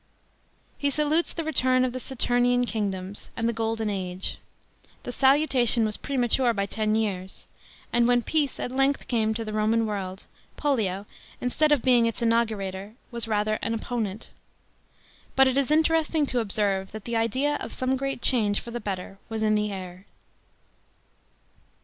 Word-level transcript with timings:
He 0.79 0.89
salutes 0.89 1.31
the 1.31 1.43
ret 1.43 1.63
irn 1.63 1.85
of 1.85 1.93
the" 1.93 1.99
Saturnian 2.09 2.65
kingdoms" 2.65 3.29
and 3.37 3.47
the 3.47 3.53
golden 3.53 3.87
age.* 3.87 4.39
The 5.03 5.11
salutation 5.11 5.85
was 5.85 5.95
premature 5.95 6.55
by 6.55 6.65
ten 6.65 6.95
years; 6.95 7.45
and 7.93 8.07
when 8.07 8.23
peace 8.23 8.59
at 8.59 8.71
length 8.71 9.07
came 9.07 9.35
to 9.35 9.45
the 9.45 9.53
Roman 9.53 9.85
world, 9.85 10.25
Pollio, 10.57 11.05
instead 11.39 11.71
of 11.71 11.83
being 11.83 12.07
its 12.07 12.19
inaugurator, 12.23 12.95
was 13.11 13.27
rather 13.27 13.59
an 13.61 13.75
opponent. 13.75 14.31
But 15.35 15.47
it 15.47 15.55
is 15.55 15.69
interesting 15.69 16.25
to 16.25 16.39
observe, 16.39 16.93
that 16.93 17.05
the 17.05 17.15
idea 17.15 17.57
of 17.59 17.71
some 17.71 17.95
great 17.95 18.23
change 18.23 18.59
for 18.59 18.71
the 18.71 18.79
better 18.79 19.19
was 19.29 19.43
in 19.43 19.53
the 19.53 19.71
air. 19.71 20.07